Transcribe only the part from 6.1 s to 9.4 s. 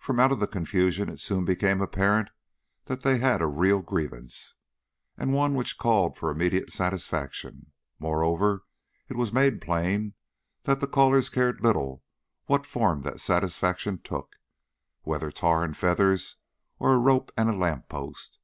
for immediate satisfaction; moreover, it was